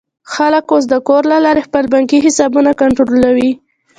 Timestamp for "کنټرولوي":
2.81-3.51